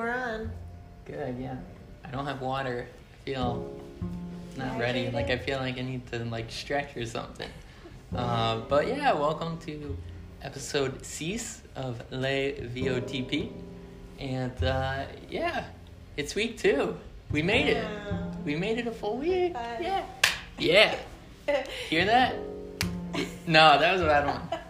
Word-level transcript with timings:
we're 0.00 0.10
on. 0.10 0.50
Good, 1.04 1.36
yeah. 1.38 1.56
I 2.04 2.10
don't 2.10 2.24
have 2.24 2.40
water. 2.40 2.86
I 2.88 3.24
feel 3.24 3.70
not 4.56 4.78
ready. 4.78 5.10
Like 5.10 5.28
I 5.28 5.36
feel 5.36 5.58
like 5.58 5.76
I 5.76 5.82
need 5.82 6.10
to 6.12 6.24
like 6.24 6.50
stretch 6.50 6.96
or 6.96 7.04
something. 7.04 7.50
Uh, 8.14 8.60
but 8.68 8.88
yeah, 8.88 9.12
welcome 9.12 9.58
to 9.66 9.96
episode 10.42 11.04
six 11.04 11.60
of 11.76 12.02
Le 12.10 12.52
VOTP, 12.74 13.50
and 14.18 14.64
uh, 14.64 15.04
yeah, 15.28 15.64
it's 16.16 16.34
week 16.34 16.56
two. 16.56 16.96
We 17.30 17.42
made 17.42 17.68
it. 17.68 17.84
Yeah. 17.84 18.22
We 18.44 18.56
made 18.56 18.78
it 18.78 18.86
a 18.86 18.92
full 18.92 19.18
week. 19.18 19.52
Five. 19.52 19.82
Yeah. 19.82 20.04
Yeah. 20.58 20.96
Hear 21.90 22.06
that? 22.06 22.36
No, 23.46 23.78
that 23.78 23.92
was 23.92 24.00
a 24.00 24.06
bad 24.06 24.26
one. 24.26 24.60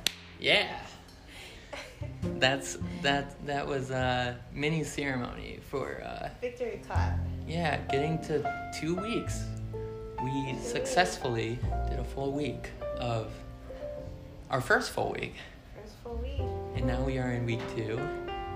Yeah. 0.40 0.79
That's 2.40 2.78
that. 3.02 3.34
That 3.46 3.66
was 3.66 3.90
a 3.90 4.36
mini 4.52 4.82
ceremony 4.84 5.60
for 5.70 6.02
uh, 6.02 6.30
Victory 6.40 6.80
clap. 6.86 7.18
yeah, 7.46 7.76
getting 7.90 8.18
to 8.22 8.42
two 8.80 8.96
weeks. 8.96 9.44
We 10.22 10.56
successfully 10.62 11.58
did 11.88 11.98
a 11.98 12.04
full 12.04 12.32
week 12.32 12.70
of 12.98 13.32
our 14.50 14.60
first 14.60 14.90
full 14.90 15.12
week, 15.12 15.34
First 15.80 15.94
full 16.02 16.16
week. 16.16 16.40
and 16.76 16.86
now 16.86 17.02
we 17.02 17.18
are 17.18 17.30
in 17.32 17.46
week 17.46 17.60
two, 17.76 17.98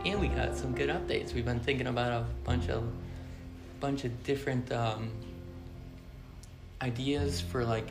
and 0.05 0.21
we 0.21 0.29
got 0.29 0.57
some 0.57 0.75
good 0.75 0.89
updates. 0.91 1.33
We've 1.35 1.45
been 1.45 1.61
thinking 1.61 1.87
about 1.87 2.13
a 2.13 2.27
bunch 2.45 2.69
of 2.69 2.85
bunch 3.81 4.05
of 4.05 4.25
different 4.25 4.71
um, 4.73 5.11
ideas 6.83 7.41
for 7.41 7.65
like, 7.65 7.89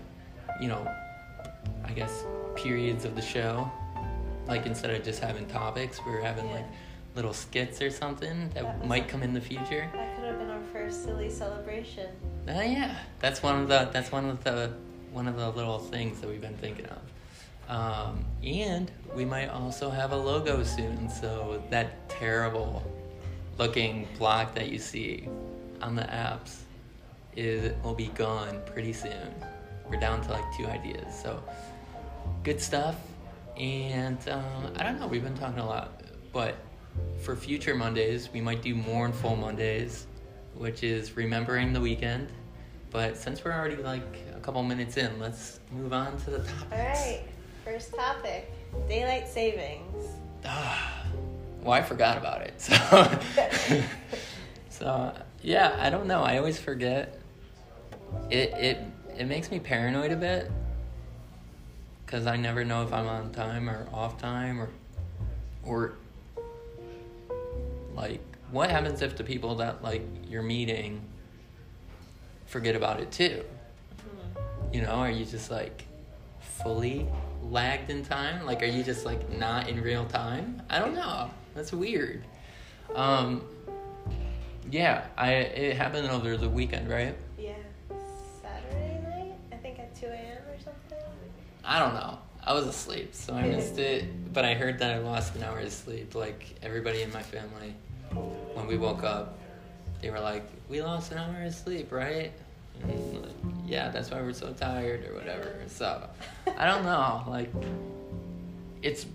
you 0.62 0.68
know, 0.68 0.88
I 1.86 1.92
guess 1.92 2.24
periods 2.56 3.06
of 3.06 3.16
the 3.16 3.22
show. 3.22 3.70
Like 4.48 4.66
instead 4.66 4.92
of 4.92 5.04
just 5.04 5.22
having 5.22 5.48
topics, 5.48 6.00
we 6.06 6.12
were 6.12 6.22
having 6.22 6.50
like 6.52 6.66
little 7.16 7.34
skits 7.34 7.82
or 7.82 7.90
something 7.90 8.50
that, 8.54 8.64
That 8.64 8.88
might 8.88 9.08
come 9.08 9.24
in 9.24 9.34
the 9.34 9.42
future. 9.42 9.90
That 9.94 10.16
could 10.16 10.26
have 10.26 10.40
been 10.40 10.50
our 10.50 10.64
first 10.72 11.04
silly 11.04 11.30
celebration. 11.30 12.10
Oh 12.48 12.62
yeah, 12.62 12.98
that's 13.20 13.44
one 13.44 13.62
of 13.62 13.68
the 13.68 13.90
that's 13.92 14.12
one 14.12 14.30
of 14.30 14.44
the 14.44 14.74
one 15.12 15.28
of 15.28 15.38
the 15.38 15.50
little 15.52 15.80
things 15.80 16.20
that 16.22 16.30
we've 16.30 16.42
been 16.42 16.58
thinking 16.58 16.88
of. 16.88 17.00
Um, 17.70 18.26
and 18.44 18.92
we 19.16 19.24
might 19.24 19.48
also 19.48 19.90
have 19.90 20.12
a 20.12 20.18
logo 20.18 20.64
soon, 20.64 21.10
so 21.10 21.64
that 21.70 22.10
terrible 22.10 22.84
looking 23.58 24.08
block 24.18 24.56
that 24.56 24.70
you 24.70 24.80
see 24.80 25.30
on 25.82 25.96
the 25.96 26.04
apps 26.04 26.62
is 27.36 27.74
will 27.84 27.94
be 27.94 28.08
gone 28.08 28.62
pretty 28.66 28.94
soon. 28.94 29.34
We're 29.90 30.00
down 30.00 30.22
to 30.22 30.32
like 30.32 30.44
two 30.58 30.66
ideas, 30.66 31.22
so 31.22 31.44
good 32.44 32.60
stuff. 32.60 32.96
And 33.58 34.18
um, 34.30 34.74
I 34.78 34.84
don't 34.84 35.00
know, 35.00 35.08
we've 35.08 35.24
been 35.24 35.38
talking 35.38 35.60
a 35.60 35.66
lot, 35.66 36.02
but 36.32 36.56
for 37.20 37.36
future 37.36 37.76
Mondays, 37.76 38.30
we 38.34 38.42
might 38.42 38.62
do 38.62 38.76
mournful 38.76 39.36
Mondays, 39.36 40.08
which 40.56 40.84
is 40.84 41.16
remembering 41.16 41.74
the 41.74 41.82
weekend. 41.82 42.30
But 42.90 43.18
since 43.18 43.44
we're 43.44 43.54
already 43.54 43.78
like 43.78 44.20
a 44.36 44.40
couple 44.40 44.62
minutes 44.64 44.98
in, 44.98 45.20
let's 45.20 45.60
move 45.72 45.94
on 45.94 46.18
to 46.20 46.32
the 46.32 46.38
topics. 46.40 46.72
All 46.72 46.78
right. 46.78 47.22
First 47.64 47.96
topic: 47.96 48.52
daylight 48.88 49.28
savings. 49.28 50.06
Ah, 50.46 51.06
well, 51.62 51.72
I 51.72 51.82
forgot 51.82 52.18
about 52.18 52.42
it. 52.42 52.60
So, 52.62 53.84
so 54.70 55.14
yeah, 55.42 55.78
I 55.80 55.90
don't 55.90 56.06
know. 56.06 56.22
I 56.22 56.38
always 56.38 56.60
forget. 56.60 57.20
It 58.30 58.54
it 58.54 58.78
it 59.18 59.26
makes 59.26 59.50
me 59.50 59.60
paranoid 59.60 60.12
a 60.12 60.16
bit 60.16 60.52
because 62.14 62.28
I 62.28 62.38
never 62.38 62.64
know 62.64 62.84
if 62.84 62.94
I'm 62.94 63.08
on 63.08 63.32
time 63.32 63.68
or 63.68 63.88
off 63.92 64.20
time 64.20 64.62
or 64.62 64.70
or 65.64 65.94
like 67.96 68.22
what 68.52 68.70
happens 68.70 69.02
if 69.02 69.18
the 69.18 69.24
people 69.24 69.56
that 69.56 69.82
like 69.82 70.04
you're 70.30 70.44
meeting 70.44 71.02
forget 72.46 72.76
about 72.76 73.00
it 73.00 73.12
too. 73.12 73.44
You 74.72 74.84
know, 74.84 74.92
are 74.92 75.10
you 75.10 75.26
just 75.26 75.50
like 75.50 75.86
fully 76.40 77.08
lagged 77.42 77.90
in 77.90 78.06
time? 78.06 78.46
Like, 78.46 78.62
are 78.62 78.68
you 78.68 78.84
just 78.84 79.06
like 79.06 79.36
not 79.36 79.68
in 79.68 79.82
real 79.82 80.06
time? 80.06 80.62
I 80.70 80.78
don't 80.78 80.94
know. 80.94 81.32
That's 81.56 81.74
weird. 81.74 82.24
Um, 82.94 83.44
yeah, 84.70 85.08
I 85.18 85.32
it 85.32 85.78
happened 85.78 86.08
over 86.12 86.38
the 86.38 86.48
weekend, 86.50 86.90
right? 86.90 87.16
I 91.66 91.80
don't 91.80 91.94
know. 91.94 92.18
I 92.46 92.54
was 92.54 92.68
asleep, 92.68 93.16
so 93.16 93.34
I 93.34 93.48
missed 93.48 93.78
it. 93.78 94.34
But 94.34 94.44
I 94.44 94.54
heard 94.54 94.80
that 94.80 94.94
I 94.94 94.98
lost 94.98 95.36
an 95.36 95.44
hour 95.44 95.60
of 95.60 95.72
sleep. 95.72 96.14
Like 96.14 96.56
everybody 96.62 97.02
in 97.02 97.12
my 97.14 97.24
family, 97.24 97.74
when 98.54 98.68
we 98.68 98.78
woke 98.78 99.04
up, 99.04 99.38
they 100.02 100.10
were 100.10 100.20
like, 100.20 100.44
"We 100.68 100.82
lost 100.82 101.12
an 101.12 101.20
hour 101.20 101.44
of 101.44 101.54
sleep, 101.54 101.92
right?" 101.92 102.32
And 102.82 103.22
like, 103.22 103.32
yeah, 103.66 103.90
that's 103.90 104.12
why 104.12 104.22
we're 104.22 104.34
so 104.34 104.52
tired 104.54 105.08
or 105.10 105.16
whatever. 105.16 105.56
So 105.68 106.10
I 106.58 106.66
don't 106.66 106.84
know. 106.84 107.24
Like 107.28 107.50
it's 108.82 109.06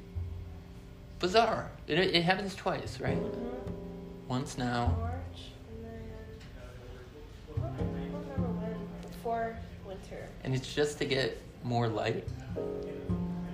bizarre. 1.18 1.70
It 1.86 1.98
it 1.98 2.22
happens 2.22 2.54
twice, 2.54 2.98
right? 3.00 3.16
Mm-hmm. 3.16 4.28
Once 4.28 4.56
now. 4.56 4.96
March 4.98 5.52
and 5.70 5.84
then 5.84 6.02
I 7.56 7.76
don't 7.76 7.92
remember 7.92 8.48
when. 8.60 9.10
Before 9.10 9.56
winter. 9.86 10.28
and 10.44 10.54
it's 10.54 10.74
just 10.74 10.98
to 10.98 11.04
get 11.04 11.42
more 11.68 11.88
light. 11.88 12.24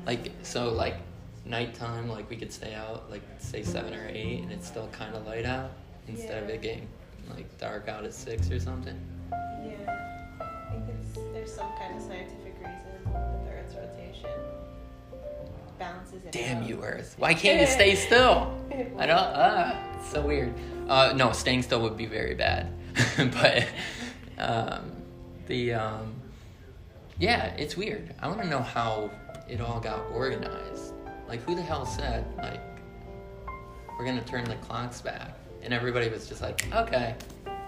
Like 0.06 0.32
so, 0.42 0.70
like 0.70 0.96
nighttime, 1.44 2.08
like 2.08 2.30
we 2.30 2.36
could 2.36 2.52
stay 2.52 2.74
out, 2.74 3.10
like 3.10 3.22
say 3.38 3.62
seven 3.62 3.94
or 3.94 4.06
eight, 4.08 4.42
and 4.42 4.52
it's 4.52 4.66
still 4.66 4.88
kind 4.88 5.14
of 5.14 5.26
light 5.26 5.44
out 5.44 5.72
instead 6.06 6.42
of 6.42 6.48
it 6.48 6.62
getting 6.62 6.86
like 7.30 7.58
dark 7.58 7.88
out 7.88 8.04
at 8.04 8.14
six 8.14 8.50
or 8.50 8.60
something. 8.60 8.98
Yeah. 9.32 10.00
I 10.40 10.72
think 10.72 10.84
it's 10.88 11.18
there's 11.32 11.52
some 11.52 11.70
kind 11.78 11.96
of 11.96 12.02
scientific 12.02 12.54
reason 12.58 13.12
the 13.44 13.50
Earth's 13.50 13.74
rotation. 13.74 14.30
Balances 15.78 16.24
it 16.24 16.32
Damn 16.32 16.62
out. 16.62 16.68
you, 16.68 16.82
Earth! 16.82 17.16
Why 17.18 17.34
can't 17.34 17.60
you 17.60 17.66
stay 17.66 17.94
still? 18.06 18.56
I 18.98 19.06
don't. 19.06 19.18
Ah, 19.18 19.80
it's 19.98 20.12
so 20.12 20.22
weird. 20.22 20.54
Uh, 20.88 21.14
no, 21.16 21.32
staying 21.32 21.62
still 21.62 21.80
would 21.82 21.96
be 21.96 22.06
very 22.06 22.34
bad. 22.34 22.72
but 23.16 23.66
um, 24.38 24.92
the 25.46 25.74
um, 25.74 26.14
yeah, 27.18 27.54
it's 27.56 27.76
weird. 27.76 28.14
I 28.20 28.28
want 28.28 28.40
to 28.42 28.48
know 28.48 28.60
how 28.60 29.10
it 29.48 29.60
all 29.60 29.80
got 29.80 30.00
organized. 30.12 30.92
Like, 31.28 31.40
who 31.42 31.54
the 31.54 31.62
hell 31.62 31.86
said 31.86 32.24
like 32.38 32.60
we're 33.98 34.04
gonna 34.04 34.22
turn 34.22 34.44
the 34.44 34.56
clocks 34.56 35.00
back? 35.00 35.36
And 35.62 35.72
everybody 35.72 36.08
was 36.10 36.28
just 36.28 36.42
like, 36.42 36.66
okay, 36.74 37.14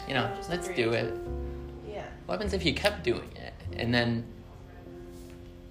you 0.07 0.13
know, 0.15 0.31
Just 0.37 0.51
let's 0.51 0.69
do 0.69 0.93
it. 0.93 1.15
Yeah. 1.89 2.05
What 2.27 2.35
happens 2.35 2.53
if 2.53 2.65
you 2.65 2.75
kept 2.75 3.03
doing 3.05 3.31
it 3.37 3.55
and 3.79 3.93
then 3.95 4.25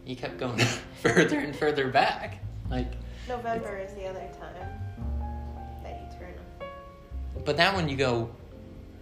you 0.05 0.15
kept 0.15 0.37
going 0.39 0.57
further 1.03 1.39
and 1.39 1.55
further 1.55 1.89
back? 1.89 2.39
Like, 2.69 2.91
November 3.27 3.77
is 3.77 3.93
the 3.93 4.07
other 4.07 4.27
time 4.39 4.55
that 5.83 6.01
you 6.11 6.17
turn 6.19 6.33
them. 6.59 6.67
but 7.45 7.57
that 7.57 7.75
one 7.75 7.87
you 7.89 7.95
go, 7.95 8.31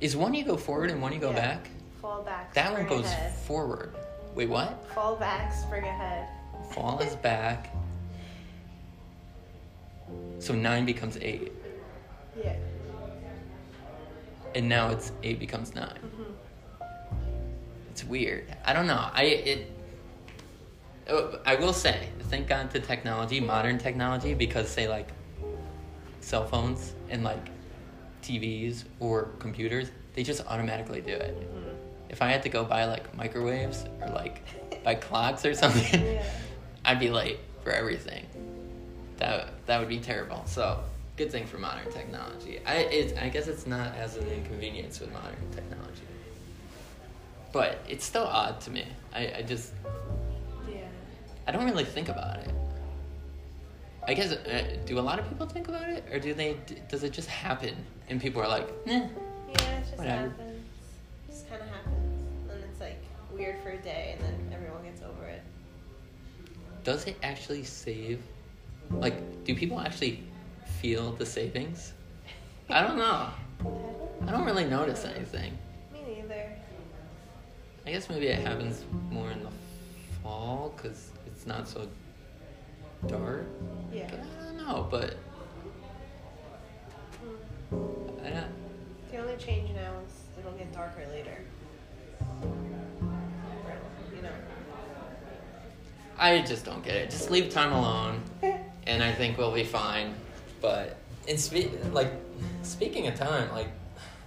is 0.01 0.17
one 0.17 0.33
you 0.33 0.43
go 0.43 0.57
forward 0.57 0.91
and 0.91 1.01
one 1.01 1.13
you 1.13 1.19
go 1.19 1.29
Yeah. 1.29 1.35
back? 1.55 1.69
Fall 2.01 2.23
back. 2.23 2.53
That 2.55 2.73
one 2.73 2.85
goes 2.87 3.05
ahead. 3.05 3.33
forward. 3.33 3.95
Wait, 4.35 4.49
what? 4.49 4.89
Fall 4.93 5.15
back, 5.15 5.53
spring 5.53 5.83
ahead. 5.83 6.27
Fall 6.71 6.99
is 6.99 7.15
back. 7.17 7.73
So 10.39 10.53
nine 10.53 10.85
becomes 10.85 11.17
eight, 11.21 11.51
Yeah. 12.37 12.55
and 14.55 14.67
now 14.67 14.89
it's 14.89 15.11
eight 15.23 15.39
becomes 15.39 15.73
9 15.73 15.87
hmm 15.87 16.23
It's 17.91 18.03
weird. 18.03 18.53
I 18.65 18.73
don't 18.73 18.87
know. 18.87 19.09
I 19.13 19.23
it. 19.23 19.71
oh, 21.09 21.39
I 21.45 21.55
will 21.55 21.73
say, 21.73 22.09
thank 22.23 22.47
God 22.47 22.71
to 22.71 22.79
technology, 22.79 23.39
modern 23.39 23.77
technology, 23.77 24.33
because 24.33 24.67
say 24.69 24.87
like 24.87 25.09
cell 26.19 26.45
phones 26.45 26.93
and 27.09 27.23
like 27.23 27.49
TVs 28.23 28.83
or 28.99 29.29
computers, 29.39 29.91
they 30.13 30.23
just 30.23 30.45
automatically 30.47 31.01
do 31.01 31.13
it. 31.13 31.49
If 32.13 32.21
I 32.21 32.29
had 32.29 32.43
to 32.43 32.49
go 32.49 32.63
buy 32.63 32.85
like 32.85 33.15
microwaves 33.17 33.85
or 33.99 34.07
like 34.09 34.43
buy 34.83 34.93
clocks 34.93 35.45
or 35.47 35.55
something, 35.55 35.99
Yeah. 36.13 36.23
I'd 36.85 36.99
be 36.99 37.09
late 37.09 37.39
for 37.63 37.71
everything. 37.71 38.27
That 39.17 39.47
that 39.65 39.79
would 39.79 39.89
be 39.89 39.97
terrible. 39.99 40.43
So 40.45 40.79
good 41.17 41.31
thing 41.31 41.47
for 41.47 41.57
modern 41.57 41.91
technology. 41.91 42.59
I 42.67 42.75
it, 42.99 43.17
I 43.19 43.29
guess 43.29 43.47
it's 43.47 43.65
not 43.65 43.95
as 43.95 44.15
an 44.17 44.27
inconvenience 44.27 44.99
with 44.99 45.11
modern 45.11 45.35
technology, 45.55 46.03
but 47.51 47.79
it's 47.89 48.05
still 48.05 48.27
odd 48.27 48.61
to 48.61 48.69
me. 48.69 48.85
I, 49.15 49.33
I 49.39 49.41
just 49.41 49.73
Yeah. 50.69 50.81
I 51.47 51.51
don't 51.51 51.65
really 51.65 51.83
think 51.85 52.09
about 52.09 52.37
it. 52.41 52.51
I 54.07 54.13
guess 54.13 54.31
uh, 54.33 54.77
do 54.85 54.99
a 54.99 55.05
lot 55.09 55.17
of 55.17 55.27
people 55.29 55.47
think 55.47 55.67
about 55.67 55.89
it, 55.89 56.03
or 56.11 56.19
do 56.19 56.35
they? 56.35 56.57
d- 56.67 56.77
Does 56.89 57.01
it 57.03 57.11
just 57.11 57.27
happen 57.27 57.73
and 58.07 58.21
people 58.21 58.39
are 58.39 58.47
like, 58.47 58.67
eh? 58.85 58.91
Yeah, 58.99 59.79
it 59.79 59.85
just 59.85 59.97
Whatever. 59.97 60.29
happens. 60.29 60.52
Weird 63.33 63.61
for 63.63 63.69
a 63.69 63.77
day, 63.77 64.15
and 64.17 64.23
then 64.25 64.53
everyone 64.53 64.83
gets 64.83 65.01
over 65.01 65.25
it. 65.27 65.41
Does 66.83 67.05
it 67.07 67.17
actually 67.23 67.63
save? 67.63 68.21
Like, 68.91 69.43
do 69.45 69.55
people 69.55 69.79
actually 69.79 70.23
feel 70.81 71.13
the 71.13 71.25
savings? 71.25 71.93
I 72.69 72.81
don't 72.81 72.97
know. 72.97 73.29
I 74.27 74.31
don't 74.31 74.45
really 74.45 74.65
notice 74.65 75.05
anything. 75.05 75.57
Me 75.93 75.99
neither. 76.21 76.49
I 77.85 77.91
guess 77.91 78.09
maybe 78.09 78.27
it 78.27 78.39
happens 78.45 78.83
more 79.09 79.29
in 79.31 79.43
the 79.43 79.49
fall 80.21 80.73
because 80.75 81.11
it's 81.27 81.45
not 81.45 81.67
so 81.67 81.87
dark. 83.07 83.45
Yeah. 83.93 84.09
But 84.09 84.19
I 84.19 84.45
don't 84.45 84.57
know, 84.57 84.87
but 84.89 85.15
Mm. 87.73 88.25
I 88.25 88.29
don't, 88.29 89.11
The 89.11 89.17
only 89.17 89.35
change 89.37 89.69
now 89.73 89.93
is 90.05 90.13
it'll 90.37 90.51
get 90.57 90.71
darker 90.73 91.05
later. 91.11 91.37
I 96.23 96.41
just 96.41 96.63
don't 96.63 96.81
get 96.81 96.95
it. 96.95 97.09
Just 97.09 97.29
leave 97.31 97.49
time 97.49 97.73
alone, 97.73 98.21
and 98.87 99.03
I 99.03 99.11
think 99.11 99.37
we'll 99.37 99.51
be 99.51 99.65
fine. 99.65 100.15
But 100.61 100.95
in 101.27 101.37
spe- 101.37 101.91
like 101.91 102.13
speaking 102.61 103.07
of 103.07 103.15
time, 103.15 103.51
like 103.51 103.67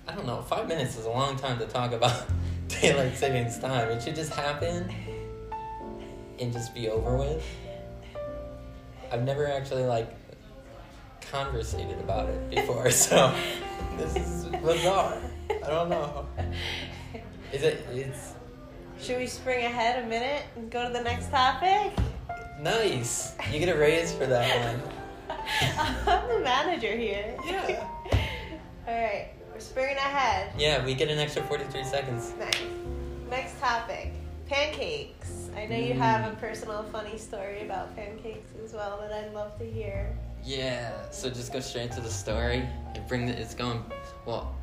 I 0.07 0.15
don't 0.15 0.27
know, 0.27 0.43
five 0.43 0.69
minutes 0.69 0.99
is 0.99 1.07
a 1.07 1.11
long 1.11 1.37
time 1.37 1.59
to 1.59 1.65
talk 1.65 1.93
about 1.93 2.27
daylight 2.69 3.17
savings 3.17 3.59
time. 3.59 3.89
It 3.89 4.03
should 4.03 4.15
just 4.15 4.35
happen 4.35 4.93
and 6.39 6.53
just 6.53 6.75
be 6.75 6.91
over 6.91 7.17
with. 7.17 7.43
I've 9.11 9.23
never 9.23 9.51
actually 9.51 9.85
like 9.85 10.15
conversated 11.23 11.99
about 12.01 12.29
it 12.29 12.51
before, 12.51 12.91
so 12.91 13.35
this 13.97 14.17
is 14.17 14.45
bizarre. 14.63 15.17
I 15.49 15.71
don't 15.71 15.89
know. 15.89 16.27
Is 17.55 17.63
it? 17.63 17.87
It's 17.91 18.35
Should 19.01 19.19
we 19.19 19.27
spring 19.27 19.65
ahead 19.65 20.03
a 20.03 20.07
minute 20.07 20.45
and 20.57 20.71
go 20.71 20.87
to 20.87 20.93
the 20.93 21.03
next 21.03 21.31
topic? 21.31 21.93
nice. 22.61 23.35
You 23.53 23.59
get 23.59 23.69
a 23.69 23.79
raise 23.79 24.13
for 24.13 24.27
that 24.27 24.75
one. 24.75 25.39
I'm 26.07 26.29
the 26.29 26.41
manager 26.41 26.97
here. 26.97 27.37
Yeah. 27.47 27.87
All 28.89 28.95
right, 28.95 29.29
we're 29.53 29.61
springing 29.61 29.97
ahead. 29.97 30.53
Yeah, 30.59 30.85
we 30.85 30.95
get 30.95 31.11
an 31.11 31.19
extra 31.19 31.43
43 31.43 31.85
seconds. 31.85 32.33
Nice. 32.39 32.63
Next 33.29 33.61
topic 33.61 34.13
pancakes. 34.49 35.51
I 35.57 35.67
know 35.67 35.77
you 35.77 35.95
have 35.95 36.33
a 36.33 36.37
personal 36.37 36.85
funny 36.93 37.19
story 37.19 37.63
about 37.63 37.95
pancakes 37.97 38.51
as 38.65 38.73
well 38.73 38.99
that 39.01 39.13
I'd 39.13 39.35
love 39.35 39.59
to 39.59 39.65
hear. 39.65 40.17
Yeah, 40.45 40.93
so 41.11 41.29
just 41.29 41.53
go 41.53 41.61
straight 41.61 41.91
to 41.93 42.01
the 42.01 42.11
story. 42.11 42.69
It 42.95 43.07
bring 43.09 43.27
the, 43.27 43.39
it's 43.39 43.55
going 43.55 43.83
well. 44.25 44.55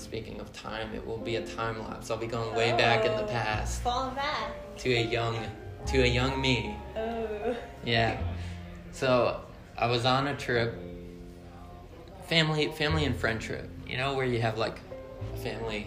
Speaking 0.00 0.40
of 0.40 0.50
time, 0.52 0.94
it 0.94 1.06
will 1.06 1.18
be 1.18 1.36
a 1.36 1.46
time 1.46 1.78
lapse. 1.78 2.10
I'll 2.10 2.16
be 2.16 2.26
going 2.26 2.54
way 2.56 2.72
back 2.72 3.04
in 3.04 3.12
the 3.12 3.24
Oh, 3.24 3.28
past 3.28 3.82
Falling 3.82 4.14
back. 4.14 4.76
to 4.78 4.90
a 4.92 5.04
young 5.04 5.36
to 5.86 6.02
a 6.02 6.06
young 6.06 6.40
me. 6.40 6.74
Oh. 6.96 7.54
Yeah. 7.84 8.20
So 8.92 9.40
I 9.76 9.86
was 9.86 10.04
on 10.06 10.26
a 10.28 10.36
trip, 10.36 10.74
family 12.26 12.72
family 12.72 13.04
and 13.04 13.14
friend 13.14 13.40
trip. 13.40 13.68
You 13.86 13.98
know 13.98 14.14
where 14.14 14.26
you 14.26 14.40
have 14.40 14.56
like 14.58 14.78
a 15.34 15.36
family 15.36 15.86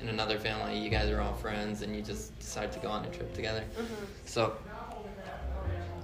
and 0.00 0.08
another 0.08 0.38
family. 0.38 0.78
You 0.78 0.88
guys 0.88 1.10
are 1.10 1.20
all 1.20 1.34
friends, 1.34 1.82
and 1.82 1.94
you 1.94 2.02
just 2.02 2.38
decide 2.38 2.70
to 2.72 2.78
go 2.78 2.88
on 2.88 3.04
a 3.04 3.10
trip 3.10 3.34
together. 3.34 3.64
Mm-hmm. 3.76 4.04
So 4.26 4.56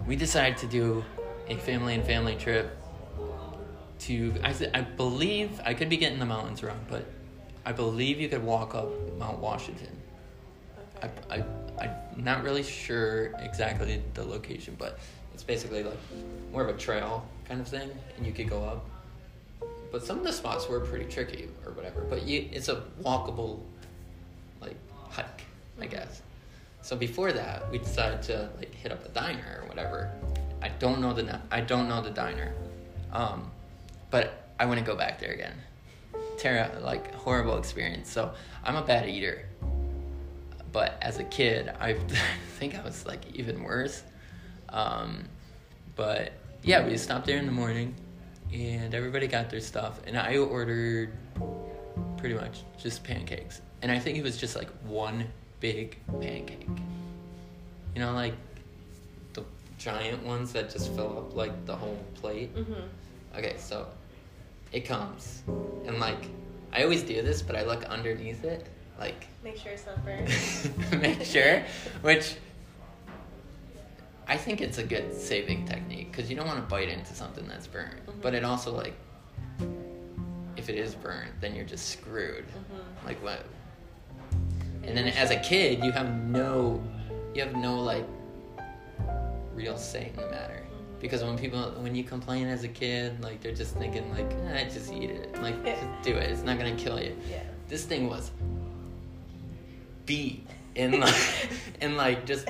we 0.07 0.17
decided 0.17 0.59
to 0.59 0.67
do 0.67 1.05
a 1.49 1.57
family 1.57 1.95
and 1.95 2.05
family 2.05 2.35
trip 2.37 2.77
to 4.01 4.35
I, 4.43 4.55
I 4.75 4.81
believe 4.81 5.61
I 5.65 5.75
could 5.75 5.89
be 5.89 5.97
getting 5.97 6.19
the 6.19 6.27
mountains 6.27 6.63
wrong, 6.63 6.81
but 6.89 7.05
I 7.65 7.73
believe 7.73 8.21
you 8.21 8.29
could 8.29 8.43
walk 8.43 8.75
up 8.75 8.89
Mount 9.19 9.39
Washington. 9.39 9.97
I, 11.03 11.07
Okay. 11.07 11.45
I, 11.79 11.85
I'm 11.85 12.25
not 12.25 12.43
really 12.43 12.63
sure 12.63 13.33
exactly 13.39 14.03
the 14.15 14.25
location, 14.25 14.77
but 14.79 14.99
it's 15.33 15.43
basically 15.43 15.83
like 15.83 15.97
more 16.53 16.63
of 16.63 16.75
a 16.75 16.79
trail 16.79 17.27
kind 17.49 17.61
of 17.61 17.69
thing, 17.69 17.91
and 18.17 18.27
you 18.27 18.33
could 18.33 18.49
go 18.49 18.63
up. 18.65 18.85
But 19.91 20.05
some 20.05 20.19
of 20.19 20.25
the 20.25 20.33
spots 20.33 20.69
were 20.69 20.81
pretty 20.81 21.07
tricky 21.07 21.49
or 21.65 21.73
whatever. 21.73 22.03
But 22.03 22.23
you, 22.23 22.49
it's 22.53 22.69
a 22.69 22.83
walkable, 23.03 23.61
like 24.61 24.77
hike, 25.09 25.43
I 25.81 25.87
guess. 25.87 26.23
So 26.83 26.97
before 26.97 27.33
that, 27.33 27.71
we 27.71 27.79
decided 27.79 28.23
to 28.25 28.51
like 28.59 28.75
hit 28.75 28.93
up 28.93 29.05
a 29.05 29.09
diner 29.09 29.61
or 29.63 29.69
whatever. 29.69 30.11
I 30.63 30.69
don't 30.69 31.01
know 31.01 31.13
the 31.13 31.41
I 31.51 31.61
don't 31.61 31.89
know 31.89 32.03
the 32.03 32.11
diner, 32.11 32.53
um, 33.13 33.51
but 34.11 34.51
I 34.59 34.67
to 34.67 34.81
go 34.83 34.97
back 34.97 35.19
there 35.19 35.33
again. 35.33 35.55
Tara, 36.41 36.79
like 36.83 37.15
horrible 37.15 37.59
experience. 37.59 38.11
So 38.11 38.33
I'm 38.65 38.75
a 38.75 38.83
bad 38.83 39.07
eater, 39.09 39.45
but 40.73 40.97
as 41.03 41.19
a 41.19 41.25
kid, 41.25 41.71
I 41.79 41.93
think 42.59 42.75
I 42.75 42.83
was 42.83 43.05
like 43.05 43.21
even 43.35 43.63
worse. 43.63 44.03
Um, 44.71 45.25
but 45.97 46.33
yeah, 46.63 46.87
we 46.87 46.97
stopped 46.97 47.27
there 47.27 47.37
in 47.37 47.45
the 47.45 47.53
morning, 47.53 47.95
and 48.55 48.95
everybody 48.95 49.27
got 49.27 49.51
their 49.51 49.61
stuff, 49.61 50.01
and 50.07 50.17
I 50.17 50.39
ordered 50.39 51.13
pretty 52.17 52.35
much 52.35 52.63
just 52.79 53.05
pancakes, 53.05 53.61
and 53.83 53.93
I 53.93 53.99
think 53.99 54.17
it 54.17 54.23
was 54.23 54.39
just 54.39 54.57
like 54.57 54.71
one 54.85 55.27
big 55.61 55.99
pancake. 56.23 56.67
You 57.95 58.01
know, 58.01 58.13
like 58.13 58.35
the 59.35 59.45
giant 59.77 60.25
ones 60.25 60.55
that 60.55 60.71
just 60.71 60.95
fill 60.95 61.19
up 61.19 61.37
like 61.37 61.67
the 61.67 61.77
whole 61.77 62.03
plate. 62.15 62.55
Mhm. 62.57 62.89
Okay, 63.37 63.57
so 63.59 63.89
it 64.73 64.81
comes, 64.85 65.43
and 65.87 65.99
like 65.99 66.27
I 66.73 66.83
always 66.85 67.03
do 67.03 67.21
this, 67.23 67.43
but 67.43 67.57
I 67.57 67.65
look 67.65 67.85
underneath 67.85 68.45
it, 68.45 68.67
like 68.99 69.27
Make 69.45 69.57
sure 69.57 69.73
it's 69.73 69.87
not 69.87 70.05
burned. 70.05 70.29
make 71.03 71.23
sure, 71.25 71.63
which 72.03 72.37
I 74.29 74.37
think 74.37 74.61
it's 74.61 74.79
a 74.79 74.85
good 74.85 75.13
saving 75.15 75.65
technique 75.67 76.13
because 76.13 76.31
you 76.31 76.37
don't 76.37 76.47
want 76.47 76.59
to 76.61 76.67
bite 76.71 76.89
into 76.89 77.15
something 77.15 77.47
that's 77.49 77.67
burnt, 77.67 78.07
Mhm. 78.07 78.21
but 78.23 78.35
it 78.35 78.45
also 78.45 78.73
like 78.73 78.95
if 80.57 80.69
it 80.69 80.77
is 80.77 80.95
burnt, 80.95 81.31
then 81.41 81.55
you're 81.55 81.65
just 81.65 81.89
screwed. 81.89 82.45
Mhm. 82.47 83.07
Like 83.07 83.23
what? 83.23 83.45
And 84.85 84.97
then 84.97 85.09
as 85.09 85.31
a 85.31 85.41
kid, 85.41 85.83
you 85.85 85.91
have 85.93 86.09
no, 86.25 86.83
you 87.35 87.43
have 87.43 87.55
no 87.57 87.81
like 87.83 88.07
real 89.55 89.77
say 89.77 90.11
in 90.15 90.17
the 90.17 90.29
matter. 90.31 90.63
Because 91.01 91.25
when 91.25 91.39
people, 91.39 91.63
when 91.79 91.95
you 91.95 92.05
complain 92.05 92.47
as 92.47 92.63
a 92.63 92.69
kid, 92.69 93.23
like 93.23 93.41
they're 93.41 93.55
just 93.55 93.75
thinking 93.77 94.11
like, 94.13 94.31
eh, 94.53 94.65
just 94.69 94.93
eat 94.93 95.11
it, 95.11 95.41
like 95.43 95.57
Yeah. 95.65 95.75
just 95.77 96.03
do 96.03 96.15
it. 96.17 96.31
It's 96.31 96.43
not 96.43 96.59
gonna 96.59 96.77
kill 96.77 97.01
you. 97.01 97.17
Yeah. 97.31 97.43
This 97.69 97.85
thing 97.85 98.09
was 98.09 98.31
beat 100.07 100.47
in 100.75 101.01
like, 101.01 101.15
in 101.81 101.97
like 101.97 102.27
just 102.27 102.47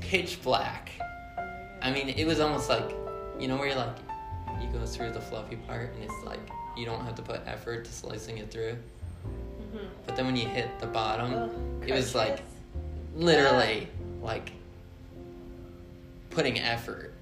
pitch 0.00 0.42
black. 0.42 0.90
I 1.82 1.92
mean, 1.92 2.08
it 2.08 2.26
was 2.26 2.40
almost 2.40 2.68
like, 2.68 2.90
you 3.38 3.46
know, 3.48 3.56
where 3.56 3.68
you're 3.68 3.76
like, 3.76 3.96
you 4.60 4.68
go 4.72 4.84
through 4.86 5.12
the 5.12 5.20
fluffy 5.20 5.56
part, 5.56 5.92
and 5.94 6.02
it's 6.02 6.24
like 6.24 6.40
you 6.76 6.84
don't 6.86 7.04
have 7.04 7.14
to 7.16 7.22
put 7.22 7.42
effort 7.46 7.84
to 7.84 7.92
slicing 7.92 8.38
it 8.38 8.50
through. 8.50 8.76
Mhm. 9.74 9.86
But 10.06 10.16
then 10.16 10.24
when 10.26 10.36
you 10.36 10.48
hit 10.48 10.78
the 10.80 10.86
bottom, 10.86 11.32
Oh, 11.34 11.50
it 11.86 11.92
was 11.92 12.14
like 12.14 12.40
literally 13.14 13.88
like 14.22 14.52
putting 16.30 16.58
effort. 16.58 17.12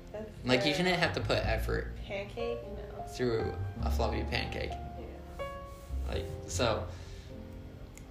Like 0.47 0.65
you 0.65 0.73
shouldn't 0.73 0.97
have 0.97 1.13
to 1.15 1.21
put 1.21 1.39
effort 1.39 1.97
Pancake? 2.07 2.59
No. 2.63 3.03
through 3.09 3.53
a 3.83 3.91
fluffy 3.91 4.23
pancake. 4.31 4.71
Yeah. 4.71 5.45
Like 6.09 6.25
so 6.47 6.85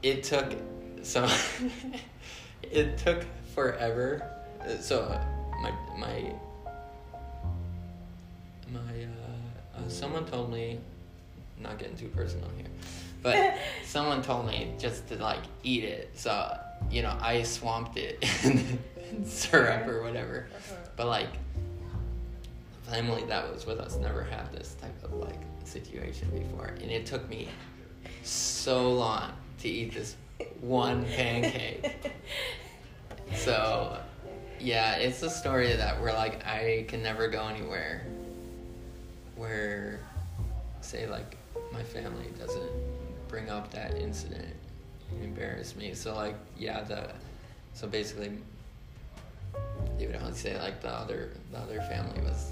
it 0.04 0.24
took 0.24 0.54
so 1.02 1.28
it 2.62 2.98
took 2.98 3.26
forever. 3.54 4.30
So 4.82 5.20
my 5.62 5.72
my 5.98 6.34
my 8.72 8.80
uh, 8.80 9.78
uh, 9.78 9.88
someone 9.90 10.26
told 10.26 10.52
me 10.52 10.80
not 11.60 11.80
getting 11.80 11.96
too 11.96 12.10
personal 12.10 12.50
here. 12.58 12.68
But 13.22 13.58
someone 13.86 14.22
told 14.22 14.48
me 14.48 14.74
just 14.78 15.08
to 15.08 15.16
like 15.16 15.44
eat 15.64 15.84
it. 15.84 16.12
So, 16.16 16.58
you 16.92 17.02
know, 17.02 17.16
I 17.22 17.44
swamped 17.44 17.98
it 17.98 18.24
in, 18.44 18.80
syrup 19.26 19.88
or 19.88 20.04
whatever. 20.04 20.48
Uh-huh. 20.52 20.76
But 20.96 21.08
like 21.08 21.30
family 22.90 23.24
that 23.26 23.52
was 23.52 23.66
with 23.66 23.80
us 23.80 23.98
never 23.98 24.24
had 24.24 24.52
this 24.52 24.76
type 24.76 25.04
of 25.04 25.14
like 25.14 25.40
situation 25.64 26.30
before. 26.30 26.76
And 26.82 26.92
it 26.92 27.06
took 27.06 27.28
me 27.30 27.50
so 28.24 28.94
long 28.94 29.32
to 29.60 29.68
eat 29.68 29.94
this 29.94 30.16
one 30.62 31.06
pancake. 31.16 32.14
So 33.34 33.98
yeah, 34.60 34.96
it's 34.96 35.22
a 35.24 35.30
story 35.30 35.74
that 35.74 36.00
we're 36.02 36.14
like 36.14 36.46
I 36.46 36.86
can 36.88 37.02
never 37.04 37.28
go 37.28 37.48
anywhere 37.48 38.06
where 39.36 40.00
say 40.82 41.08
like 41.08 41.38
my 41.74 41.84
family 41.84 42.28
doesn't 42.40 42.72
bring 43.28 43.50
up 43.50 43.72
that 43.72 43.96
incident 43.96 44.54
and 45.12 45.24
embarrass 45.24 45.76
me. 45.76 45.94
So 45.94 46.16
like 46.16 46.36
yeah, 46.58 46.84
the 46.84 47.12
so 47.74 47.88
basically 47.88 48.38
they 49.98 50.08
would 50.08 50.16
only 50.16 50.34
say 50.34 50.58
like 50.60 50.82
the 50.82 50.90
other 50.90 51.32
the 51.52 51.58
other 51.58 51.82
family 51.82 52.22
was 52.22 52.52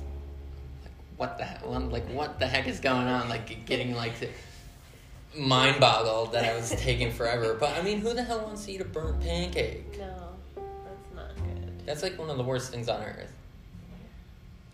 what 1.24 1.38
the 1.38 1.46
heck 1.46 1.65
one 1.65 1.89
like 1.89 2.06
what 2.10 2.38
the 2.38 2.46
heck 2.46 2.68
is 2.68 2.82
going 2.82 3.08
on 3.08 3.30
like 3.30 3.65
getting 3.65 3.96
like 3.96 4.12
mind 5.38 5.80
boggled 5.80 6.34
that 6.34 6.44
I 6.44 6.53
was 6.53 6.72
taking 6.72 7.12
forever. 7.13 7.53
But 7.58 7.77
I 7.77 7.82
mean, 7.82 8.01
who 8.01 8.13
the 8.13 8.24
hell 8.24 8.42
wants 8.42 8.65
to 8.65 8.74
eat 8.74 8.82
a 8.82 8.86
burnt 8.86 9.22
pancake? 9.22 9.98
No, 9.98 10.30
that's 10.56 11.15
not 11.15 11.30
good. 11.38 11.82
That's 11.86 12.03
like 12.03 12.20
one 12.20 12.30
of 12.30 12.36
the 12.36 12.44
worst 12.44 12.72
things 12.72 12.89
on 12.89 13.01
earth. 13.01 13.32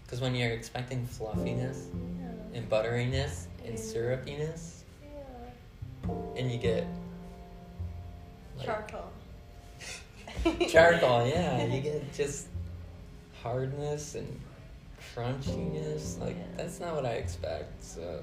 Because 0.04 0.22
when 0.22 0.34
you're 0.34 0.50
expecting 0.50 1.06
fluffiness 1.06 1.86
Yeah. 2.20 2.58
and 2.58 2.68
butteriness 2.68 3.46
and 3.64 3.78
syrupiness, 3.78 4.82
yeah. 5.04 6.10
and 6.36 6.52
you 6.52 6.58
get 6.58 6.88
like, 8.58 8.66
Charcoal. 8.66 9.12
charcoal. 10.68 11.28
Yeah, 11.34 11.64
you 11.66 11.80
get 11.80 12.12
just 12.12 12.48
hardness 13.44 14.16
and 14.16 14.40
crunchiness. 15.20 16.20
Like 16.20 16.36
Yeah. 16.38 16.44
that's 16.58 16.80
not 16.80 16.96
what 16.96 17.06
I 17.06 17.14
expect. 17.14 17.84
So 17.84 18.22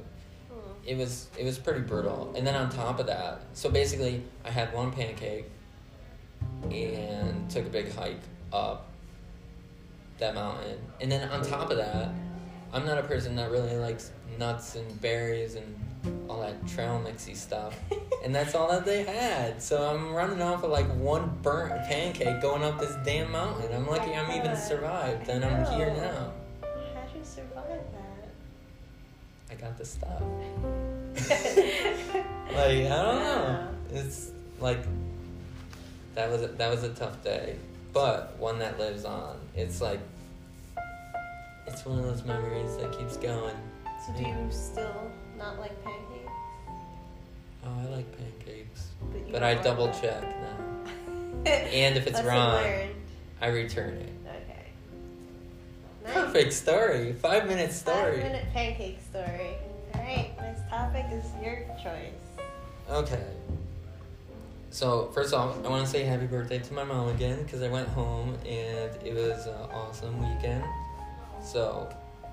Hmm. 0.50 0.58
it 0.86 0.96
was 0.96 1.28
it 1.38 1.44
was 1.44 1.58
pretty 1.58 1.80
brutal. 1.80 2.32
And 2.36 2.46
then 2.46 2.54
on 2.54 2.70
top 2.70 2.98
of 3.00 3.06
that, 3.06 3.40
so 3.54 3.70
basically 3.70 4.22
I 4.44 4.50
had 4.50 4.72
one 4.72 4.90
pancake 4.92 5.50
and 6.70 7.48
took 7.50 7.66
a 7.66 7.70
big 7.70 7.92
hike 7.94 8.20
up 8.52 8.86
that 10.18 10.34
mountain. 10.34 10.78
And 11.00 11.10
then 11.12 11.28
on 11.28 11.42
top 11.42 11.70
of 11.70 11.76
that, 11.76 12.08
I'm 12.72 12.86
not 12.86 12.98
a 12.98 13.02
person 13.02 13.36
that 13.36 13.50
really 13.50 13.76
likes 13.76 14.10
nuts 14.38 14.74
and 14.76 15.00
berries 15.00 15.54
and 15.56 15.74
all 16.28 16.40
that 16.40 16.66
trail 16.66 17.02
mixy 17.04 17.36
stuff. 17.36 17.78
And 18.24 18.34
that's 18.34 18.56
all 18.56 18.68
that 18.72 18.84
they 18.84 19.04
had. 19.04 19.62
So 19.62 19.88
I'm 19.88 20.12
running 20.12 20.42
off 20.42 20.64
of 20.64 20.70
like 20.70 20.88
one 20.96 21.30
burnt 21.42 21.70
pancake 21.86 22.40
going 22.42 22.64
up 22.64 22.80
this 22.80 22.92
damn 23.04 23.30
mountain. 23.30 23.72
I'm 23.72 23.86
lucky 23.86 24.14
I'm 24.14 24.32
even 24.32 24.56
survived 24.56 25.28
and 25.28 25.44
I'm 25.44 25.64
here 25.76 25.94
now. 25.94 26.32
I 29.56 29.60
got 29.60 29.78
the 29.78 29.84
stuff. 29.84 30.22
like 32.52 32.86
I 32.86 32.88
don't 32.88 33.20
know. 33.20 33.68
It's 33.92 34.32
like 34.60 34.80
that 36.14 36.30
was 36.30 36.42
a, 36.42 36.48
that 36.48 36.70
was 36.70 36.82
a 36.82 36.90
tough 36.90 37.22
day, 37.22 37.56
but 37.92 38.36
one 38.38 38.58
that 38.58 38.78
lives 38.78 39.04
on. 39.04 39.38
It's 39.54 39.80
like 39.80 40.00
it's 41.66 41.84
one 41.84 41.98
of 41.98 42.04
those 42.04 42.24
memories 42.24 42.76
that 42.76 42.96
keeps 42.96 43.16
going. 43.16 43.56
So 44.06 44.12
do 44.12 44.22
you 44.22 44.48
still 44.50 45.10
not 45.38 45.58
like 45.58 45.82
pancakes? 45.82 46.32
Oh, 47.64 47.80
I 47.80 47.96
like 47.96 48.18
pancakes, 48.18 48.88
But, 49.00 49.32
but 49.32 49.42
I 49.42 49.54
double 49.54 49.88
check 49.88 50.22
now. 50.22 50.56
And 51.46 51.96
if 51.96 52.06
it's 52.06 52.16
Lesson 52.16 52.26
wrong. 52.26 52.88
I 53.40 53.48
return 53.48 53.94
it. 53.94 54.12
Perfect 56.36 56.52
story. 56.52 57.12
Five 57.14 57.48
minute 57.48 57.72
story. 57.72 58.20
Five 58.20 58.24
minute 58.24 58.44
pancake 58.52 58.98
story. 59.08 59.54
Alright, 59.94 60.38
next 60.38 60.68
topic 60.68 61.06
is 61.10 61.24
your 61.42 61.64
choice. 61.82 62.12
Okay. 62.90 63.24
So 64.68 65.06
first 65.14 65.32
off, 65.32 65.56
I 65.64 65.68
want 65.70 65.86
to 65.86 65.90
say 65.90 66.02
happy 66.02 66.26
birthday 66.26 66.58
to 66.58 66.74
my 66.74 66.84
mom 66.84 67.08
again 67.08 67.42
because 67.42 67.62
I 67.62 67.68
went 67.68 67.88
home 67.88 68.34
and 68.44 68.90
it 69.02 69.14
was 69.14 69.46
an 69.46 69.54
awesome 69.72 70.18
weekend. 70.18 70.62
So 71.42 71.88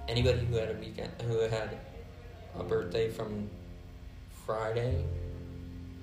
anybody 0.09 0.43
who 0.47 0.57
had 0.57 0.69
a 0.69 0.77
weekend 0.77 1.13
who 1.25 1.39
had 1.39 1.79
a 2.59 2.63
birthday 2.63 3.09
from 3.09 3.49
Friday 4.45 5.05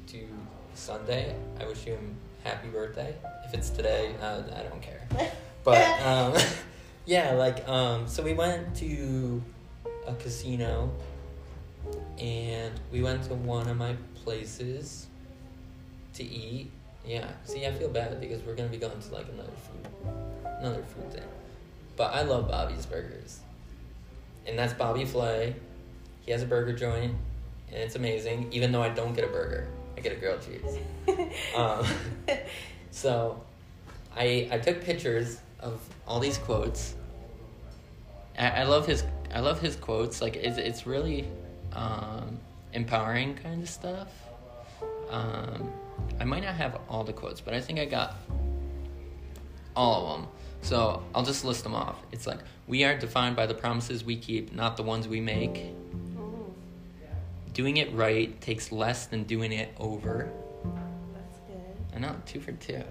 to 0.07 0.27
Sunday, 0.75 1.37
I 1.61 1.67
wish 1.67 1.87
you 1.87 1.99
a 1.99 2.49
happy 2.49 2.69
birthday. 2.69 3.15
If 3.45 3.53
it's 3.53 3.69
today, 3.69 4.15
uh, 4.23 4.41
I 4.57 4.63
don't 4.63 4.81
care. 4.81 5.07
But 5.63 6.01
um, 6.01 6.35
yeah, 7.07 7.33
like 7.33 7.67
um, 7.69 8.07
so 8.07 8.23
we 8.23 8.33
went 8.33 8.75
to 8.77 9.43
a 10.07 10.15
casino, 10.15 10.91
and 12.19 12.73
we 12.93 13.03
went 13.03 13.23
to 13.25 13.35
one 13.35 13.69
of 13.69 13.77
my 13.77 13.97
places 14.23 15.07
to 16.15 16.23
eat. 16.23 16.71
Yeah, 17.07 17.27
see, 17.45 17.67
I 17.67 17.73
feel 17.73 17.89
bad 17.89 18.21
because 18.21 18.43
we're 18.43 18.55
gonna 18.55 18.69
be 18.69 18.77
going 18.77 19.01
to 19.01 19.13
like 19.13 19.27
another 19.33 19.51
food, 19.51 20.13
another 20.45 20.83
food 20.83 21.13
thing. 21.13 21.29
But 21.97 22.15
I 22.15 22.23
love 22.23 22.49
Bobby's 22.49 22.87
Burgers, 22.87 23.41
and 24.47 24.59
that's 24.59 24.75
Bobby 24.75 25.05
Flay. 25.05 25.57
He 26.21 26.33
has 26.33 26.43
a 26.43 26.47
burger 26.47 26.75
joint, 26.75 27.15
and 27.69 27.79
it's 27.79 27.97
amazing. 27.97 28.49
Even 28.53 28.73
though 28.73 28.83
I 28.83 28.91
don't 28.91 29.15
get 29.15 29.25
a 29.25 29.29
burger, 29.29 29.67
I 29.97 30.01
get 30.01 30.13
a 30.13 30.17
grilled 30.17 30.43
cheese. 30.43 30.79
Um, 31.57 31.85
so, 32.91 33.43
I 34.15 34.49
I 34.53 34.59
took 34.59 34.83
pictures 34.83 35.41
of 35.63 35.81
all 36.07 36.21
these 36.21 36.39
quotes. 36.39 36.95
I, 38.39 38.49
I 38.49 38.63
love 38.65 38.87
his 38.87 39.05
I 39.35 39.41
love 39.41 39.61
his 39.61 39.77
quotes. 39.77 40.21
Like 40.21 40.37
it's 40.37 40.59
it's 40.59 40.87
really 40.87 41.29
um, 41.73 42.39
empowering 42.73 43.35
kind 43.37 43.63
of 43.63 43.69
stuff. 43.69 44.09
Um, 45.11 45.71
I 46.19 46.25
might 46.25 46.43
not 46.43 46.55
have 46.55 46.81
all 46.89 47.05
the 47.05 47.13
quotes, 47.13 47.41
but 47.41 47.55
I 47.55 47.61
think 47.61 47.79
I 47.79 47.85
got 47.85 48.17
all 49.77 50.07
of 50.07 50.21
them. 50.21 50.29
So 50.63 51.03
I'll 51.15 51.25
just 51.25 51.45
list 51.45 51.65
them 51.65 51.75
off. 51.75 51.97
It's 52.13 52.27
like 52.27 52.39
we 52.67 52.85
are 52.85 52.97
defined 52.97 53.37
by 53.37 53.47
the 53.47 53.55
promises 53.55 54.05
we 54.05 54.17
keep, 54.17 54.53
not 54.53 54.77
the 54.77 54.83
ones 54.83 55.09
we 55.09 55.21
make. 55.21 55.75
Doing 57.53 57.79
it 57.79 57.93
right 57.95 58.41
takes 58.41 58.71
less 58.71 59.07
than 59.07 59.25
doing 59.25 59.53
it 59.53 59.75
over. 59.79 60.31
that's 61.15 61.39
good. 61.49 61.97
I 61.97 61.99
know, 61.99 62.15
two 62.25 62.41
for 62.41 62.53
two. 62.53 62.83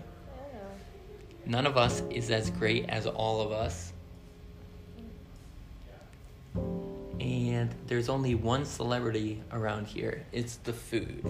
None 1.49 1.65
of 1.65 1.77
us 1.77 2.03
is 2.11 2.29
as 2.29 2.51
great 2.51 2.87
as 2.89 3.07
all 3.07 3.41
of 3.41 3.51
us. 3.51 3.91
And 7.19 7.73
there's 7.87 8.07
only 8.07 8.35
one 8.35 8.65
celebrity 8.65 9.41
around 9.51 9.87
here. 9.87 10.27
It's 10.31 10.57
the 10.57 10.73
food. 10.73 11.25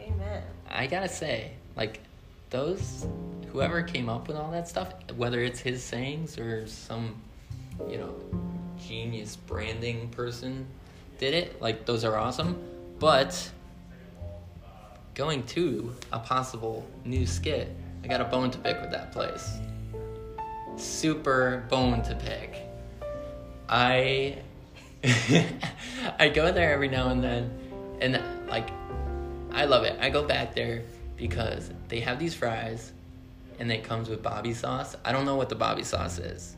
Amen. 0.00 0.42
I 0.70 0.86
gotta 0.86 1.10
say, 1.10 1.50
like, 1.76 2.00
those, 2.48 3.06
whoever 3.52 3.82
came 3.82 4.08
up 4.08 4.26
with 4.26 4.38
all 4.38 4.50
that 4.52 4.66
stuff, 4.68 4.94
whether 5.14 5.40
it's 5.42 5.60
his 5.60 5.84
sayings 5.84 6.38
or 6.38 6.66
some, 6.66 7.20
you 7.90 7.98
know, 7.98 8.14
genius 8.80 9.36
branding 9.36 10.08
person 10.08 10.66
did 11.18 11.34
it, 11.34 11.60
like, 11.60 11.84
those 11.84 12.06
are 12.06 12.16
awesome. 12.16 12.58
But, 12.98 13.50
going 15.14 15.42
to 15.48 15.94
a 16.10 16.18
possible 16.18 16.86
new 17.04 17.26
skit, 17.26 17.76
I 18.06 18.08
got 18.08 18.20
a 18.20 18.24
bone 18.24 18.52
to 18.52 18.58
pick 18.58 18.80
with 18.80 18.92
that 18.92 19.10
place. 19.10 19.58
Super 20.76 21.66
bone 21.68 22.02
to 22.04 22.14
pick. 22.14 22.62
I 23.68 24.38
I 26.20 26.28
go 26.28 26.52
there 26.52 26.72
every 26.72 26.86
now 26.86 27.08
and 27.08 27.20
then 27.20 27.50
and 28.00 28.22
like 28.48 28.68
I 29.50 29.64
love 29.64 29.82
it. 29.82 29.98
I 30.00 30.08
go 30.08 30.22
back 30.22 30.54
there 30.54 30.84
because 31.16 31.72
they 31.88 31.98
have 31.98 32.20
these 32.20 32.32
fries 32.32 32.92
and 33.58 33.72
it 33.72 33.82
comes 33.82 34.08
with 34.08 34.22
Bobby 34.22 34.54
sauce. 34.54 34.94
I 35.04 35.10
don't 35.10 35.24
know 35.24 35.34
what 35.34 35.48
the 35.48 35.56
Bobby 35.56 35.82
sauce 35.82 36.20
is. 36.20 36.54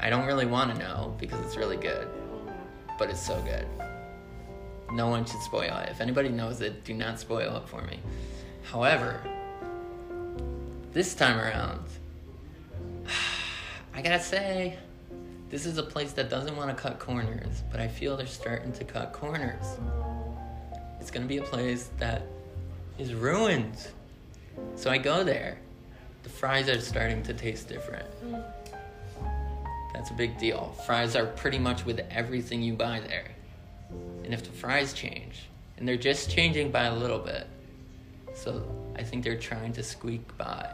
I 0.00 0.08
don't 0.08 0.24
really 0.24 0.46
want 0.46 0.72
to 0.72 0.78
know 0.78 1.16
because 1.18 1.44
it's 1.44 1.56
really 1.56 1.78
good, 1.78 2.06
but 2.96 3.10
it's 3.10 3.26
so 3.26 3.42
good. 3.42 3.66
No 4.92 5.08
one 5.08 5.24
should 5.24 5.42
spoil 5.42 5.76
it. 5.78 5.88
If 5.88 6.00
anybody 6.00 6.28
knows 6.28 6.60
it, 6.60 6.84
do 6.84 6.94
not 6.94 7.18
spoil 7.18 7.56
it 7.56 7.68
for 7.68 7.82
me. 7.82 7.98
However, 8.62 9.20
this 10.92 11.14
time 11.14 11.38
around, 11.38 11.84
I 13.94 14.02
gotta 14.02 14.20
say, 14.20 14.76
this 15.48 15.66
is 15.66 15.78
a 15.78 15.82
place 15.82 16.12
that 16.12 16.30
doesn't 16.30 16.56
want 16.56 16.76
to 16.76 16.80
cut 16.80 16.98
corners, 16.98 17.62
but 17.70 17.80
I 17.80 17.88
feel 17.88 18.16
they're 18.16 18.26
starting 18.26 18.72
to 18.72 18.84
cut 18.84 19.12
corners. 19.12 19.64
It's 21.00 21.10
gonna 21.10 21.26
be 21.26 21.38
a 21.38 21.42
place 21.42 21.90
that 21.98 22.22
is 22.98 23.14
ruined. 23.14 23.88
So 24.76 24.90
I 24.90 24.98
go 24.98 25.24
there. 25.24 25.58
The 26.22 26.28
fries 26.28 26.68
are 26.68 26.80
starting 26.80 27.22
to 27.24 27.34
taste 27.34 27.68
different. 27.68 28.06
That's 29.94 30.10
a 30.10 30.14
big 30.14 30.38
deal. 30.38 30.74
Fries 30.86 31.16
are 31.16 31.26
pretty 31.26 31.58
much 31.58 31.84
with 31.84 32.00
everything 32.10 32.62
you 32.62 32.74
buy 32.74 33.00
there. 33.00 33.30
And 34.24 34.32
if 34.32 34.44
the 34.44 34.50
fries 34.50 34.92
change, 34.92 35.46
and 35.76 35.88
they're 35.88 35.96
just 35.96 36.30
changing 36.30 36.70
by 36.70 36.84
a 36.84 36.94
little 36.94 37.18
bit, 37.18 37.46
so 38.34 38.62
I 39.00 39.02
think 39.02 39.24
they're 39.24 39.38
trying 39.38 39.72
to 39.72 39.82
squeak 39.82 40.36
by. 40.36 40.68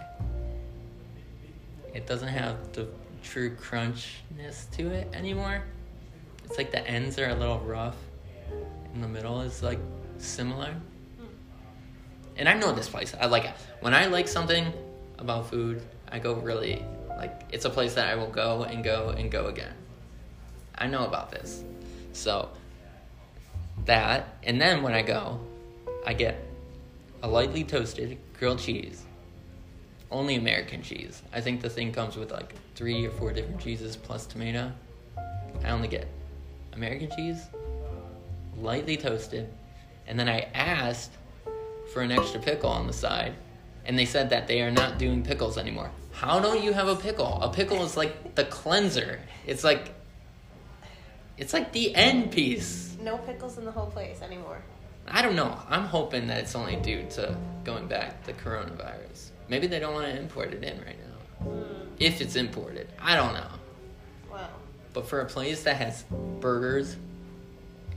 It 1.95 2.09
doesn't 2.09 2.27
have 2.27 2.73
the 2.73 2.89
true 3.23 3.55
crunchness 3.55 4.69
to 4.73 4.91
it 4.91 5.09
anymore. 5.15 5.63
It's 6.45 6.59
like 6.59 6.73
the 6.73 6.85
ends 6.85 7.21
are 7.21 7.29
a 7.29 7.35
little 7.37 7.61
rough, 7.61 7.95
and 8.93 9.03
the 9.03 9.07
middle 9.07 9.43
is 9.43 9.63
like 9.63 9.79
similar. 10.19 10.73
Hmm. 10.73 11.27
And 12.37 12.49
I 12.49 12.55
know 12.55 12.73
this 12.73 12.89
place. 12.89 13.15
I 13.19 13.27
like 13.27 13.45
it. 13.45 13.55
When 13.79 13.95
I 13.95 14.07
like 14.07 14.27
something 14.27 14.73
about 15.19 15.49
food, 15.49 15.81
I 16.11 16.19
go 16.19 16.35
really 16.35 16.85
like 17.17 17.43
it's 17.53 17.65
a 17.65 17.71
place 17.71 17.95
that 17.95 18.09
I 18.09 18.17
will 18.17 18.31
go 18.31 18.65
and 18.65 18.83
go 18.83 19.11
and 19.11 19.31
go 19.31 19.47
again. 19.47 19.73
I 20.75 20.89
know 20.89 21.05
about 21.05 21.31
this. 21.31 21.63
So 22.13 22.49
that 23.85 24.37
and 24.43 24.61
then 24.61 24.83
when 24.83 24.95
I 24.95 25.03
go, 25.03 25.39
I 26.05 26.13
get 26.13 26.46
a 27.27 27.29
lightly 27.29 27.65
toasted 27.65 28.17
grilled 28.39 28.61
cheese. 28.61 29.03
Only 30.13 30.37
American 30.37 30.81
cheese. 30.81 31.23
I 31.33 31.41
think 31.41 31.61
the 31.61 31.69
thing 31.69 31.93
comes 31.93 32.17
with 32.17 32.31
like 32.31 32.55
three 32.77 33.05
or 33.05 33.11
four 33.11 33.33
different 33.33 33.61
cheeses 33.61 33.97
plus 33.97 34.27
tomato. 34.27 34.71
I 35.65 35.71
only 35.71 35.89
get 35.89 36.07
American 36.73 37.11
cheese, 37.17 37.49
lightly 38.57 38.97
toasted, 38.97 39.53
and 40.07 40.17
then 40.17 40.29
I 40.29 40.47
asked 40.55 41.11
for 41.93 42.03
an 42.03 42.13
extra 42.13 42.39
pickle 42.39 42.71
on 42.71 42.87
the 42.87 42.93
side, 42.93 43.35
and 43.87 43.99
they 43.99 44.05
said 44.05 44.31
that 44.31 44.47
they 44.47 44.63
are 44.63 44.71
not 44.71 44.97
doing 44.97 45.25
pickles 45.25 45.59
anymore. 45.59 45.91
How 46.13 46.39
don't 46.39 46.63
you 46.63 46.73
have 46.75 46.87
a 46.87 46.95
pickle? 46.95 47.43
A 47.43 47.53
pickle 47.53 47.83
is 47.83 47.97
like 47.97 48.37
the 48.37 48.45
cleanser. 48.45 49.19
It's 49.49 49.65
like 49.65 49.93
it's 51.37 51.53
like 51.53 51.73
the 51.73 51.93
end 51.97 52.31
piece. 52.31 52.97
No 53.03 53.19
pickles 53.19 53.59
in 53.59 53.65
the 53.65 53.73
whole 53.73 53.91
place 53.91 54.23
anymore. 54.23 54.63
I 55.09 55.23
don't 55.23 55.37
know. 55.37 55.59
I'm 55.69 55.85
hoping 55.85 56.27
that 56.29 56.39
it's 56.39 56.55
only 56.55 56.77
due 56.77 57.05
to 57.11 57.37
going 57.65 57.87
back 57.87 58.25
the 58.25 58.33
coronavirus. 58.33 59.31
Maybe 59.49 59.67
they 59.67 59.79
don't 59.79 59.95
want 59.95 60.07
to 60.07 60.19
import 60.19 60.53
it 60.53 60.63
in 60.65 60.79
right 60.85 60.97
now. 60.99 61.47
Mm, 61.47 61.87
If 61.99 62.21
it's 62.21 62.37
imported, 62.37 62.89
I 63.01 63.15
don't 63.17 63.35
know. 63.35 63.49
well, 64.31 64.51
But 64.93 65.07
for 65.09 65.21
a 65.21 65.27
place 65.27 65.63
that 65.63 65.77
has 65.77 66.05
burgers 66.41 66.97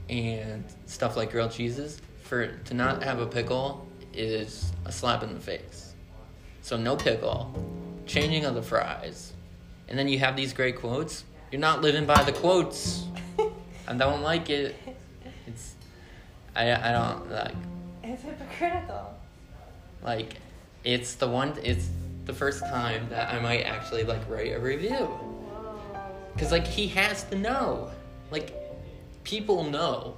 and 0.08 0.64
stuff 0.86 1.16
like 1.16 1.30
grilled 1.32 1.52
cheeses, 1.52 2.00
for 2.22 2.46
to 2.46 2.74
not 2.74 3.02
have 3.02 3.20
a 3.20 3.26
pickle 3.26 3.86
is 4.12 4.72
a 4.84 4.92
slap 4.92 5.22
in 5.22 5.34
the 5.34 5.40
face. 5.40 5.94
So 6.62 6.76
no 6.76 6.96
pickle, 6.96 7.52
changing 8.06 8.44
of 8.44 8.54
the 8.54 8.62
fries, 8.62 9.32
and 9.88 9.98
then 9.98 10.08
you 10.08 10.18
have 10.20 10.36
these 10.36 10.52
great 10.52 10.76
quotes. 10.76 11.24
You're 11.50 11.60
not 11.60 11.80
living 11.80 12.06
by 12.06 12.22
the 12.22 12.32
quotes. 12.32 13.04
I 13.88 13.94
don't 13.94 14.22
like 14.22 14.50
it. 14.50 14.76
I 16.54 16.72
I 16.72 16.92
don't 16.92 17.30
like 17.30 17.54
it's 18.02 18.22
hypocritical. 18.22 19.14
like 20.02 20.34
it's 20.84 21.14
the 21.14 21.28
one 21.28 21.54
it's 21.62 21.88
the 22.24 22.32
first 22.32 22.60
time 22.60 23.08
that 23.10 23.32
I 23.32 23.38
might 23.40 23.62
actually 23.62 24.04
like 24.04 24.20
write 24.28 24.52
a 24.52 24.58
review. 24.60 25.08
Cause 26.38 26.52
like 26.52 26.66
he 26.66 26.86
has 26.88 27.24
to 27.24 27.36
know. 27.36 27.90
Like 28.30 28.54
people 29.24 29.64
know. 29.64 30.16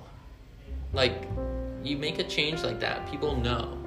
Like 0.93 1.27
you 1.83 1.97
make 1.97 2.19
a 2.19 2.25
change 2.25 2.62
like 2.62 2.81
that, 2.81 3.11
people 3.11 3.35
know. 3.37 3.79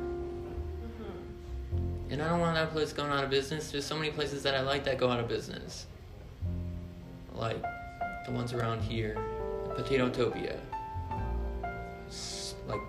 Mhm. 0.82 2.12
And 2.12 2.22
I 2.22 2.30
don't 2.30 2.40
want 2.40 2.56
that 2.56 2.72
place 2.72 2.92
going 2.94 3.12
out 3.12 3.24
of 3.24 3.30
business. 3.30 3.72
There's 3.72 3.86
so 3.86 3.96
many 3.96 4.12
places 4.12 4.44
that 4.44 4.56
I 4.56 4.62
like 4.62 4.84
that 4.86 4.98
go 4.98 5.10
out 5.10 5.20
of 5.20 5.28
business. 5.28 5.86
Like 7.34 7.62
the 8.26 8.32
ones 8.32 8.54
around 8.54 8.82
here, 8.82 9.16
Potato 9.76 10.10
Topia. 10.10 10.58
Like 12.68 12.82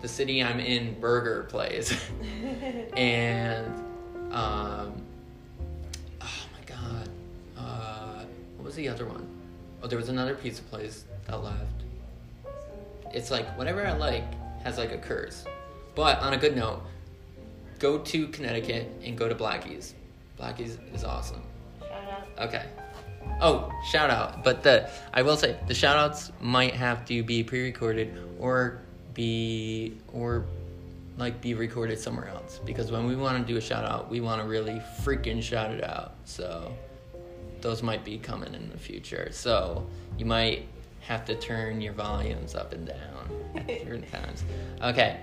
the 0.00 0.08
city 0.08 0.42
I'm 0.42 0.60
in, 0.60 0.98
Burger 1.00 1.44
Place. 1.44 1.94
and 2.96 3.66
um, 4.32 5.02
oh 6.20 6.46
my 6.52 6.64
god, 6.66 7.08
uh, 7.56 8.24
what 8.56 8.66
was 8.66 8.74
the 8.74 8.88
other 8.88 9.06
one? 9.06 9.26
Oh, 9.82 9.86
there 9.86 9.98
was 9.98 10.08
another 10.08 10.34
pizza 10.34 10.62
place 10.62 11.04
that 11.26 11.42
left. 11.42 11.84
It's 13.12 13.30
like 13.30 13.56
whatever 13.56 13.86
I 13.86 13.92
like 13.92 14.24
has 14.62 14.78
like 14.78 14.92
a 14.92 14.98
curse. 14.98 15.44
But 15.94 16.18
on 16.20 16.34
a 16.34 16.36
good 16.36 16.56
note, 16.56 16.82
go 17.78 17.98
to 17.98 18.28
Connecticut 18.28 18.88
and 19.02 19.16
go 19.16 19.28
to 19.28 19.34
Blackie's. 19.34 19.94
Blackie's 20.36 20.78
is 20.92 21.04
awesome. 21.04 21.42
Shout 21.80 21.90
out. 21.92 22.48
Okay. 22.48 22.64
Oh, 23.40 23.70
shout 23.84 24.10
out. 24.10 24.42
But 24.42 24.62
the 24.62 24.90
I 25.12 25.22
will 25.22 25.36
say 25.36 25.56
the 25.66 25.74
shout 25.74 25.96
outs 25.96 26.32
might 26.40 26.74
have 26.74 27.04
to 27.06 27.22
be 27.22 27.42
pre-recorded 27.42 28.16
or 28.38 28.80
be 29.14 29.98
or 30.12 30.46
like 31.18 31.40
be 31.40 31.54
recorded 31.54 31.98
somewhere 31.98 32.28
else 32.28 32.60
because 32.64 32.90
when 32.90 33.06
we 33.06 33.16
want 33.16 33.38
to 33.38 33.52
do 33.52 33.58
a 33.58 33.60
shout 33.60 33.84
out, 33.84 34.10
we 34.10 34.20
want 34.20 34.40
to 34.40 34.46
really 34.46 34.82
freaking 35.02 35.42
shout 35.42 35.70
it 35.70 35.84
out. 35.84 36.14
So 36.24 36.74
those 37.60 37.82
might 37.82 38.04
be 38.04 38.18
coming 38.18 38.54
in 38.54 38.70
the 38.70 38.78
future. 38.78 39.28
So 39.32 39.86
you 40.18 40.24
might 40.24 40.66
have 41.00 41.24
to 41.26 41.34
turn 41.36 41.80
your 41.80 41.92
volumes 41.92 42.54
up 42.54 42.72
and 42.72 42.86
down 42.86 43.30
at 43.56 43.66
certain 43.82 44.06
times. 44.06 44.44
Okay. 44.82 45.20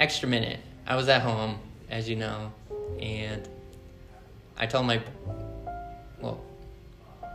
Extra 0.00 0.28
minute. 0.28 0.60
I 0.86 0.96
was 0.96 1.08
at 1.08 1.22
home, 1.22 1.58
as 1.88 2.08
you 2.08 2.16
know, 2.16 2.52
and 3.00 3.48
I 4.56 4.66
told 4.66 4.86
my 4.86 5.00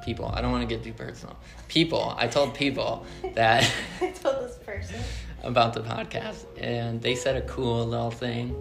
people. 0.09 0.31
I 0.33 0.41
don't 0.41 0.51
want 0.51 0.67
to 0.67 0.75
get 0.75 0.83
too 0.83 0.93
personal. 0.93 1.37
People. 1.67 2.15
I 2.17 2.27
told 2.27 2.55
people 2.55 3.05
that 3.35 3.71
I 4.01 4.09
told 4.09 4.43
this 4.43 4.57
person. 4.57 4.99
about 5.43 5.73
the 5.73 5.81
podcast, 5.81 6.45
and 6.57 6.99
they 6.99 7.13
said 7.13 7.35
a 7.35 7.41
cool 7.41 7.85
little 7.85 8.09
thing. 8.09 8.55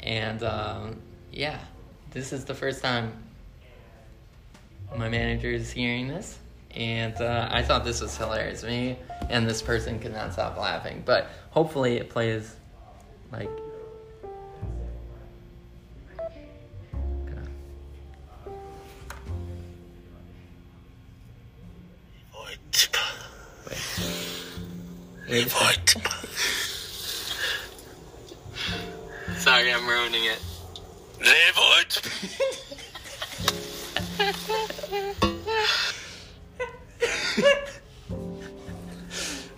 And 0.00 0.44
um, 0.44 1.00
yeah, 1.32 1.58
this 2.12 2.32
is 2.32 2.44
the 2.44 2.54
first 2.54 2.82
time 2.82 3.12
my 4.96 5.08
manager 5.08 5.50
is 5.50 5.72
hearing 5.72 6.06
this, 6.06 6.38
and 6.70 7.16
uh, 7.20 7.48
I 7.50 7.62
thought 7.64 7.84
this 7.84 8.00
was 8.00 8.16
hilarious. 8.16 8.62
Me 8.62 8.96
and 9.28 9.48
this 9.48 9.62
person 9.62 9.98
could 9.98 10.12
not 10.12 10.32
stop 10.32 10.56
laughing, 10.56 11.02
but 11.04 11.28
hopefully 11.50 11.96
it 11.96 12.10
plays 12.10 12.54
like. 13.32 13.50
Wait. 25.36 25.52
Wait. 25.54 25.96
Sorry, 29.36 29.70
I'm 29.70 29.86
ruining 29.86 30.24
it. 30.24 30.38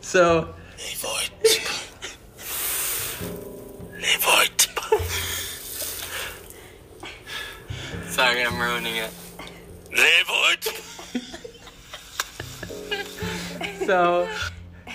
so, 0.00 0.48
sorry, 8.08 8.44
I'm 8.44 8.58
ruining 8.58 8.96
it. 8.96 9.10
So, 13.86 14.28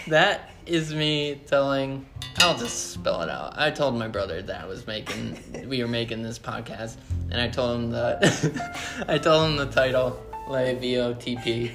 that 0.08 0.53
is 0.65 0.93
me 0.93 1.41
telling. 1.47 2.06
I'll 2.39 2.58
just 2.58 2.91
spell 2.91 3.21
it 3.21 3.30
out. 3.30 3.58
I 3.58 3.71
told 3.71 3.95
my 3.95 4.08
brother 4.08 4.41
that 4.41 4.62
I 4.62 4.65
was 4.65 4.86
making, 4.88 5.39
we 5.67 5.82
were 5.82 5.88
making 5.88 6.23
this 6.23 6.39
podcast, 6.39 6.97
and 7.32 7.39
I 7.39 7.47
told 7.47 7.76
him 7.76 7.91
that, 7.91 9.06
I 9.08 9.17
told 9.17 9.49
him 9.49 9.58
the 9.58 9.67
title, 9.67 10.21
Le 10.47 10.76
VOTP, 10.76 11.71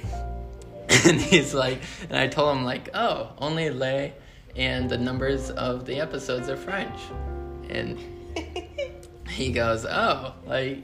and 1.07 1.21
he's 1.21 1.53
like, 1.53 1.81
and 2.09 2.17
I 2.17 2.27
told 2.27 2.57
him 2.57 2.63
like, 2.63 2.89
oh, 2.93 3.31
only 3.37 3.69
Le, 3.69 4.11
and 4.55 4.89
the 4.89 4.97
numbers 4.97 5.49
of 5.51 5.85
the 5.85 5.99
episodes 5.99 6.49
are 6.49 6.57
French, 6.57 6.99
and 7.69 7.97
he 9.29 9.51
goes, 9.51 9.85
oh, 9.85 10.33
like, 10.45 10.83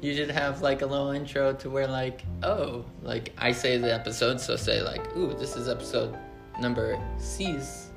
you 0.00 0.14
should 0.14 0.30
have 0.30 0.62
like 0.62 0.82
a 0.82 0.86
little 0.86 1.10
intro 1.10 1.52
to 1.54 1.70
where 1.70 1.88
like, 1.88 2.22
oh, 2.44 2.84
like 3.02 3.32
I 3.36 3.52
say 3.52 3.78
the 3.78 3.92
episode, 3.92 4.40
so 4.40 4.54
say 4.54 4.82
like, 4.82 5.16
ooh, 5.16 5.34
this 5.34 5.56
is 5.56 5.68
episode 5.68 6.16
number 6.60 6.98
six 7.18 7.90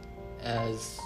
as 0.43 0.99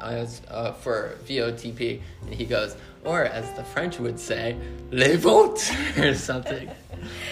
as 0.00 0.40
uh, 0.48 0.72
for 0.72 1.18
VOTP, 1.26 2.00
and 2.22 2.34
he 2.34 2.44
goes, 2.44 2.76
or 3.04 3.24
as 3.24 3.52
the 3.52 3.64
French 3.64 3.98
would 3.98 4.18
say, 4.18 4.56
les 4.90 5.16
votes 5.16 5.70
or 5.98 6.14
something. 6.14 6.70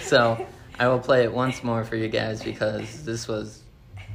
So 0.02 0.46
I 0.78 0.88
will 0.88 0.98
play 0.98 1.24
it 1.24 1.32
once 1.32 1.64
more 1.64 1.84
for 1.84 1.96
you 1.96 2.08
guys 2.08 2.42
because 2.42 3.04
this 3.04 3.26
was, 3.26 3.62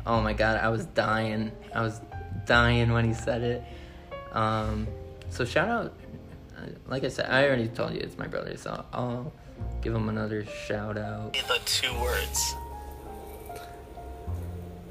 oh 0.06 0.22
my 0.22 0.34
god, 0.34 0.58
I 0.58 0.70
was 0.70 0.86
dying. 0.86 1.52
I 1.74 1.82
was 1.82 2.00
dying 2.46 2.92
when 2.92 3.06
he 3.06 3.14
said 3.14 3.42
it. 3.42 3.64
Um, 4.34 4.88
so 5.30 5.46
shout 5.46 5.70
out, 5.70 5.94
uh, 6.58 6.68
like 6.88 7.04
I 7.04 7.08
said, 7.08 7.30
I 7.30 7.46
already 7.46 7.68
told 7.68 7.94
you 7.94 8.00
it's 8.00 8.18
my 8.18 8.28
brother, 8.28 8.56
so 8.58 8.86
I'll 8.94 9.32
give 9.82 9.94
him 9.94 10.10
another 10.10 10.46
shout 10.46 10.98
out. 10.98 11.34
the 11.34 11.60
two 11.66 11.94
words. 12.00 12.56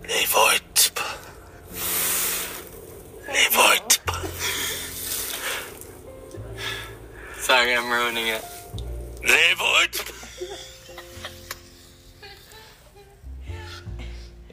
Les 0.08 0.26
votes. 0.26 0.92
Les 3.28 3.48
votes. 3.50 3.98
Sorry, 7.38 7.74
I'm 7.74 7.90
ruining 7.90 8.28
it. 8.28 8.44
Les 9.22 9.54
votes. 9.54 10.02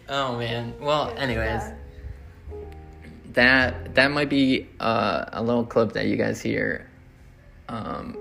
Oh 0.08 0.38
man. 0.38 0.74
Well, 0.80 1.14
anyways, 1.18 1.62
that 3.34 3.94
that 3.96 4.12
might 4.12 4.30
be 4.30 4.68
uh, 4.80 5.26
a 5.34 5.44
little 5.44 5.66
clip 5.66 5.94
that 5.94 6.08
you 6.08 6.16
guys 6.16 6.42
hear 6.42 6.90
um, 7.68 8.18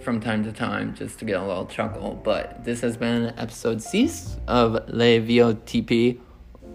from 0.00 0.20
time 0.20 0.42
to 0.44 0.52
time, 0.52 0.94
just 0.94 1.18
to 1.18 1.24
get 1.24 1.38
a 1.40 1.46
little 1.46 1.66
chuckle. 1.66 2.20
But 2.24 2.64
this 2.64 2.80
has 2.80 2.96
been 2.96 3.34
episode 3.36 3.82
six 3.82 4.36
of 4.46 4.88
Les 4.88 5.20
VOTP, 5.20 6.18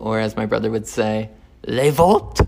or 0.04 0.20
as 0.20 0.36
my 0.36 0.46
brother 0.46 0.70
would 0.70 0.86
say, 0.86 1.30
Les 1.66 1.90
Votes. 1.90 2.42